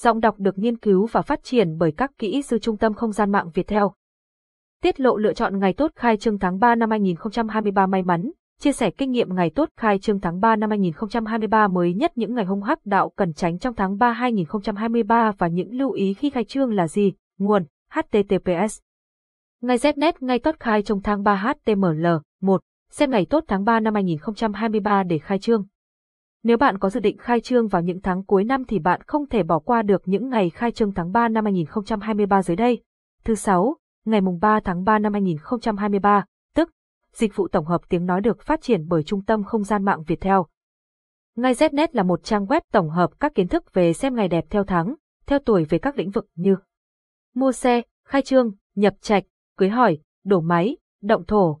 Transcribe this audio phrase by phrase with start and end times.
[0.00, 3.12] Giọng đọc được nghiên cứu và phát triển bởi các kỹ sư Trung tâm Không
[3.12, 3.92] gian mạng Việt Theo.
[4.82, 8.30] Tiết lộ lựa chọn ngày tốt khai trương tháng 3 năm 2023 may mắn,
[8.60, 12.34] chia sẻ kinh nghiệm ngày tốt khai trương tháng 3 năm 2023 mới nhất những
[12.34, 16.30] ngày hung hắc đạo cần tránh trong tháng 3 2023 và những lưu ý khi
[16.30, 17.12] khai trương là gì.
[17.38, 18.78] Nguồn https
[19.62, 21.34] Ngày Znet ngày tốt khai trong tháng 3
[21.66, 22.06] HTML
[22.40, 22.60] 1.
[22.90, 25.66] Xem ngày tốt tháng 3 năm 2023 để khai trương.
[26.42, 29.26] Nếu bạn có dự định khai trương vào những tháng cuối năm thì bạn không
[29.26, 32.82] thể bỏ qua được những ngày khai trương tháng 3 năm 2023 dưới đây.
[33.24, 36.24] Thứ sáu, ngày mùng 3 tháng 3 năm 2023,
[36.54, 36.70] tức
[37.12, 40.02] dịch vụ tổng hợp tiếng nói được phát triển bởi Trung tâm Không gian mạng
[40.06, 40.46] Việt Theo.
[41.36, 44.44] Ngay Znet là một trang web tổng hợp các kiến thức về xem ngày đẹp
[44.50, 44.94] theo tháng,
[45.26, 46.56] theo tuổi về các lĩnh vực như
[47.34, 49.24] mua xe, khai trương, nhập trạch,
[49.56, 51.60] cưới hỏi, đổ máy, động thổ,